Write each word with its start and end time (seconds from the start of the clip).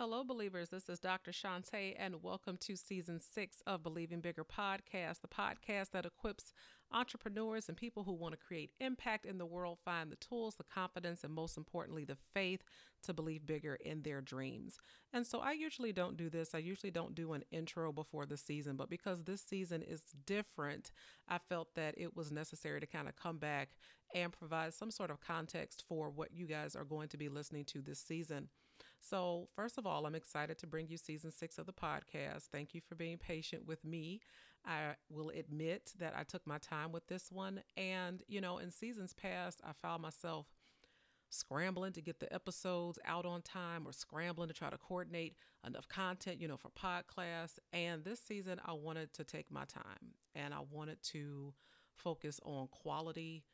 Hello, 0.00 0.22
believers. 0.22 0.68
This 0.68 0.88
is 0.88 1.00
Dr. 1.00 1.32
Shantae, 1.32 1.96
and 1.98 2.22
welcome 2.22 2.56
to 2.58 2.76
season 2.76 3.18
six 3.18 3.60
of 3.66 3.82
Believing 3.82 4.20
Bigger 4.20 4.44
podcast, 4.44 5.22
the 5.22 5.26
podcast 5.26 5.90
that 5.90 6.06
equips 6.06 6.52
entrepreneurs 6.92 7.68
and 7.68 7.76
people 7.76 8.04
who 8.04 8.12
want 8.12 8.30
to 8.30 8.38
create 8.38 8.70
impact 8.78 9.26
in 9.26 9.38
the 9.38 9.44
world 9.44 9.78
find 9.84 10.12
the 10.12 10.16
tools, 10.16 10.54
the 10.54 10.62
confidence, 10.62 11.24
and 11.24 11.34
most 11.34 11.56
importantly, 11.56 12.04
the 12.04 12.16
faith 12.32 12.62
to 13.02 13.12
believe 13.12 13.44
bigger 13.44 13.74
in 13.74 14.02
their 14.02 14.20
dreams. 14.20 14.76
And 15.12 15.26
so 15.26 15.40
I 15.40 15.50
usually 15.50 15.92
don't 15.92 16.16
do 16.16 16.30
this. 16.30 16.54
I 16.54 16.58
usually 16.58 16.92
don't 16.92 17.16
do 17.16 17.32
an 17.32 17.42
intro 17.50 17.90
before 17.90 18.24
the 18.24 18.36
season, 18.36 18.76
but 18.76 18.88
because 18.88 19.24
this 19.24 19.42
season 19.42 19.82
is 19.82 20.02
different, 20.24 20.92
I 21.28 21.38
felt 21.38 21.74
that 21.74 21.96
it 21.98 22.14
was 22.14 22.30
necessary 22.30 22.78
to 22.78 22.86
kind 22.86 23.08
of 23.08 23.16
come 23.16 23.38
back 23.38 23.70
and 24.14 24.32
provide 24.32 24.74
some 24.74 24.92
sort 24.92 25.10
of 25.10 25.20
context 25.20 25.82
for 25.88 26.08
what 26.08 26.32
you 26.32 26.46
guys 26.46 26.76
are 26.76 26.84
going 26.84 27.08
to 27.08 27.16
be 27.16 27.28
listening 27.28 27.64
to 27.64 27.82
this 27.82 27.98
season. 27.98 28.48
So, 29.00 29.48
first 29.54 29.78
of 29.78 29.86
all, 29.86 30.06
I'm 30.06 30.14
excited 30.14 30.58
to 30.58 30.66
bring 30.66 30.88
you 30.88 30.96
season 30.96 31.30
six 31.30 31.58
of 31.58 31.66
the 31.66 31.72
podcast. 31.72 32.48
Thank 32.52 32.74
you 32.74 32.80
for 32.80 32.94
being 32.94 33.18
patient 33.18 33.66
with 33.66 33.84
me. 33.84 34.20
I 34.66 34.96
will 35.08 35.30
admit 35.30 35.92
that 35.98 36.14
I 36.16 36.24
took 36.24 36.46
my 36.46 36.58
time 36.58 36.92
with 36.92 37.06
this 37.06 37.30
one. 37.30 37.62
And, 37.76 38.22
you 38.26 38.40
know, 38.40 38.58
in 38.58 38.70
seasons 38.70 39.14
past, 39.14 39.60
I 39.64 39.72
found 39.72 40.02
myself 40.02 40.46
scrambling 41.30 41.92
to 41.92 42.00
get 42.00 42.20
the 42.20 42.32
episodes 42.32 42.98
out 43.04 43.26
on 43.26 43.42
time 43.42 43.86
or 43.86 43.92
scrambling 43.92 44.48
to 44.48 44.54
try 44.54 44.70
to 44.70 44.78
coordinate 44.78 45.36
enough 45.66 45.88
content, 45.88 46.40
you 46.40 46.48
know, 46.48 46.56
for 46.56 46.70
pod 46.70 47.06
class. 47.06 47.58
And 47.72 48.04
this 48.04 48.20
season, 48.20 48.60
I 48.64 48.72
wanted 48.72 49.12
to 49.14 49.24
take 49.24 49.50
my 49.50 49.64
time 49.64 50.14
and 50.34 50.52
I 50.52 50.60
wanted 50.70 51.02
to 51.04 51.54
focus 51.94 52.40
on 52.44 52.68
quality 52.68 53.44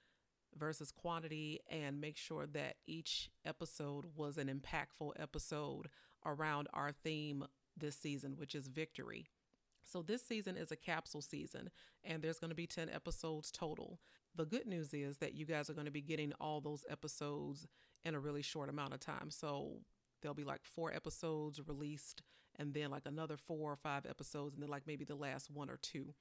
versus 0.58 0.90
quantity 0.92 1.60
and 1.70 2.00
make 2.00 2.16
sure 2.16 2.46
that 2.46 2.76
each 2.86 3.30
episode 3.44 4.06
was 4.16 4.38
an 4.38 4.48
impactful 4.48 5.12
episode 5.18 5.88
around 6.24 6.68
our 6.72 6.92
theme 6.92 7.44
this 7.76 7.96
season, 7.96 8.34
which 8.36 8.54
is 8.54 8.68
victory. 8.68 9.26
So, 9.84 10.02
this 10.02 10.26
season 10.26 10.56
is 10.56 10.72
a 10.72 10.76
capsule 10.76 11.20
season, 11.20 11.70
and 12.02 12.22
there's 12.22 12.38
going 12.38 12.50
to 12.50 12.54
be 12.54 12.66
10 12.66 12.88
episodes 12.88 13.50
total. 13.50 14.00
The 14.34 14.46
good 14.46 14.66
news 14.66 14.94
is 14.94 15.18
that 15.18 15.34
you 15.34 15.44
guys 15.44 15.68
are 15.68 15.74
going 15.74 15.84
to 15.84 15.90
be 15.90 16.00
getting 16.00 16.32
all 16.40 16.60
those 16.60 16.84
episodes 16.88 17.66
in 18.04 18.14
a 18.14 18.20
really 18.20 18.42
short 18.42 18.70
amount 18.70 18.94
of 18.94 19.00
time. 19.00 19.30
So, 19.30 19.80
there'll 20.22 20.34
be 20.34 20.44
like 20.44 20.64
four 20.64 20.92
episodes 20.92 21.60
released, 21.66 22.22
and 22.56 22.72
then 22.72 22.90
like 22.90 23.04
another 23.04 23.36
four 23.36 23.72
or 23.72 23.76
five 23.76 24.06
episodes, 24.06 24.54
and 24.54 24.62
then 24.62 24.70
like 24.70 24.86
maybe 24.86 25.04
the 25.04 25.14
last 25.14 25.50
one 25.50 25.68
or 25.68 25.76
two 25.76 26.14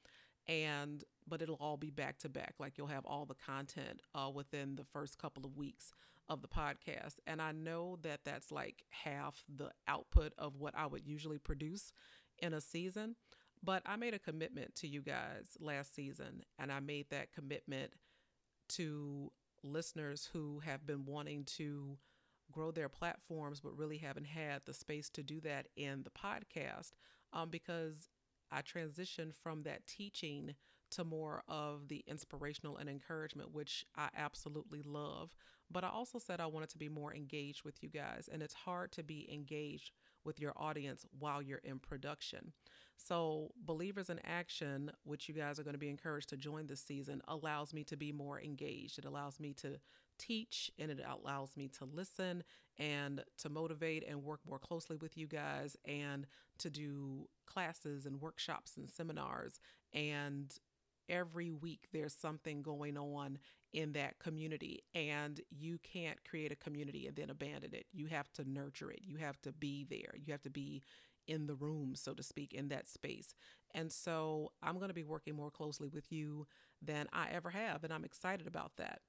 and 0.47 1.03
but 1.27 1.41
it'll 1.41 1.55
all 1.55 1.77
be 1.77 1.89
back 1.89 2.17
to 2.19 2.29
back. 2.29 2.55
Like 2.59 2.77
you'll 2.77 2.87
have 2.87 3.05
all 3.05 3.25
the 3.25 3.35
content 3.35 4.01
uh, 4.13 4.29
within 4.29 4.75
the 4.75 4.83
first 4.83 5.17
couple 5.17 5.45
of 5.45 5.55
weeks 5.55 5.93
of 6.29 6.41
the 6.41 6.47
podcast. 6.47 7.15
And 7.27 7.41
i 7.41 7.51
know 7.51 7.97
that 8.01 8.21
that's 8.25 8.51
like 8.51 8.83
half 8.89 9.43
the 9.53 9.71
output 9.87 10.33
of 10.37 10.55
what 10.57 10.73
i 10.77 10.85
would 10.85 11.05
usually 11.05 11.37
produce 11.37 11.91
in 12.39 12.53
a 12.53 12.61
season 12.61 13.15
but 13.63 13.81
i 13.85 13.95
made 13.95 14.13
a 14.13 14.19
commitment 14.19 14.75
to 14.75 14.87
you 14.87 15.01
guys 15.01 15.57
last 15.59 15.95
season 15.95 16.41
and 16.59 16.71
i 16.71 16.79
made 16.79 17.05
that 17.09 17.31
commitment 17.33 17.91
to 18.69 19.31
listeners 19.63 20.29
who 20.33 20.59
have 20.59 20.85
been 20.85 21.05
wanting 21.05 21.43
to 21.43 21.97
grow 22.51 22.71
their 22.71 22.89
platforms 22.89 23.59
but 23.59 23.77
really 23.77 23.97
haven't 23.97 24.27
had 24.27 24.61
the 24.65 24.73
space 24.73 25.09
to 25.09 25.23
do 25.23 25.39
that 25.41 25.67
in 25.75 26.03
the 26.03 26.09
podcast 26.09 26.91
um, 27.31 27.49
because 27.49 28.07
I 28.53 28.61
transitioned 28.61 29.33
from 29.33 29.63
that 29.63 29.87
teaching 29.87 30.55
to 30.91 31.03
more 31.03 31.43
of 31.47 31.87
the 31.87 32.03
inspirational 32.07 32.77
and 32.77 32.87
encouragement, 32.87 33.51
which 33.51 33.85
I 33.97 34.09
absolutely 34.15 34.83
love. 34.83 35.35
But 35.71 35.83
I 35.83 35.89
also 35.89 36.19
said 36.19 36.39
I 36.39 36.45
wanted 36.45 36.69
to 36.69 36.77
be 36.77 36.89
more 36.89 37.13
engaged 37.13 37.63
with 37.63 37.81
you 37.81 37.89
guys, 37.89 38.29
and 38.31 38.43
it's 38.43 38.53
hard 38.53 38.91
to 38.93 39.03
be 39.03 39.27
engaged 39.33 39.91
with 40.23 40.39
your 40.39 40.53
audience 40.55 41.05
while 41.17 41.41
you're 41.41 41.57
in 41.63 41.79
production. 41.79 42.53
So, 42.95 43.51
Believers 43.57 44.09
in 44.09 44.19
Action, 44.23 44.91
which 45.03 45.27
you 45.27 45.33
guys 45.33 45.59
are 45.59 45.63
going 45.63 45.73
to 45.73 45.79
be 45.79 45.89
encouraged 45.89 46.29
to 46.29 46.37
join 46.37 46.67
this 46.67 46.81
season, 46.81 47.21
allows 47.27 47.73
me 47.73 47.83
to 47.85 47.97
be 47.97 48.11
more 48.11 48.39
engaged. 48.39 48.99
It 48.99 49.05
allows 49.05 49.39
me 49.39 49.53
to 49.61 49.79
teach 50.17 50.71
and 50.77 50.91
it 50.91 50.99
allows 51.05 51.55
me 51.55 51.67
to 51.79 51.85
listen 51.85 52.43
and 52.77 53.23
to 53.37 53.49
motivate 53.49 54.03
and 54.07 54.23
work 54.23 54.39
more 54.47 54.59
closely 54.59 54.97
with 54.97 55.17
you 55.17 55.27
guys 55.27 55.77
and 55.85 56.25
to 56.57 56.69
do 56.69 57.27
classes 57.45 58.05
and 58.05 58.21
workshops 58.21 58.77
and 58.77 58.89
seminars. 58.89 59.59
And 59.93 60.53
every 61.09 61.51
week 61.51 61.87
there's 61.91 62.15
something 62.15 62.61
going 62.61 62.97
on 62.97 63.37
in 63.73 63.93
that 63.93 64.19
community 64.19 64.83
and 64.93 65.41
you 65.49 65.79
can't 65.79 66.23
create 66.23 66.51
a 66.51 66.55
community 66.55 67.07
and 67.07 67.15
then 67.15 67.29
abandon 67.29 67.73
it. 67.73 67.85
You 67.91 68.07
have 68.07 68.31
to 68.33 68.49
nurture 68.49 68.91
it. 68.91 69.01
You 69.03 69.17
have 69.17 69.39
to 69.41 69.51
be 69.51 69.85
there. 69.89 70.13
You 70.15 70.31
have 70.31 70.43
to 70.43 70.49
be 70.49 70.83
in 71.27 71.47
the 71.47 71.55
room, 71.55 71.93
so 71.95 72.13
to 72.13 72.23
speak, 72.23 72.53
in 72.53 72.67
that 72.69 72.87
space. 72.87 73.33
And 73.73 73.91
so 73.91 74.51
I'm 74.61 74.77
going 74.77 74.89
to 74.89 74.93
be 74.93 75.03
working 75.03 75.35
more 75.35 75.51
closely 75.51 75.87
with 75.87 76.11
you 76.11 76.47
than 76.81 77.07
I 77.13 77.29
ever 77.31 77.49
have. 77.49 77.83
And 77.83 77.93
I'm 77.93 78.03
excited 78.03 78.45
about 78.45 78.73
that. 78.77 78.99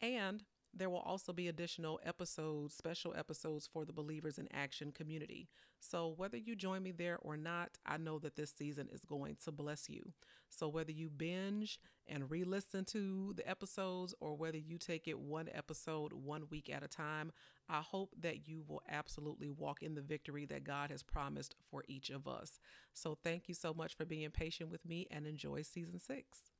And 0.00 0.44
there 0.76 0.90
will 0.90 0.98
also 0.98 1.32
be 1.32 1.48
additional 1.48 1.98
episodes, 2.04 2.74
special 2.74 3.14
episodes 3.16 3.66
for 3.66 3.84
the 3.84 3.92
Believers 3.92 4.36
in 4.38 4.46
Action 4.52 4.92
community. 4.92 5.48
So, 5.80 6.12
whether 6.16 6.36
you 6.36 6.54
join 6.54 6.82
me 6.82 6.92
there 6.92 7.18
or 7.22 7.36
not, 7.36 7.70
I 7.86 7.96
know 7.96 8.18
that 8.18 8.36
this 8.36 8.52
season 8.56 8.88
is 8.92 9.04
going 9.04 9.36
to 9.44 9.52
bless 9.52 9.88
you. 9.88 10.12
So, 10.50 10.68
whether 10.68 10.92
you 10.92 11.08
binge 11.08 11.78
and 12.06 12.30
re 12.30 12.44
listen 12.44 12.84
to 12.86 13.32
the 13.36 13.48
episodes 13.48 14.14
or 14.20 14.34
whether 14.36 14.58
you 14.58 14.76
take 14.76 15.08
it 15.08 15.18
one 15.18 15.48
episode 15.54 16.12
one 16.12 16.44
week 16.50 16.68
at 16.68 16.82
a 16.84 16.88
time, 16.88 17.32
I 17.68 17.80
hope 17.80 18.14
that 18.20 18.46
you 18.46 18.62
will 18.68 18.82
absolutely 18.88 19.50
walk 19.50 19.82
in 19.82 19.94
the 19.94 20.02
victory 20.02 20.44
that 20.46 20.64
God 20.64 20.90
has 20.90 21.02
promised 21.02 21.54
for 21.70 21.84
each 21.88 22.10
of 22.10 22.28
us. 22.28 22.58
So, 22.92 23.16
thank 23.24 23.48
you 23.48 23.54
so 23.54 23.72
much 23.72 23.96
for 23.96 24.04
being 24.04 24.30
patient 24.30 24.70
with 24.70 24.84
me 24.84 25.06
and 25.10 25.26
enjoy 25.26 25.62
season 25.62 26.00
six. 26.00 26.55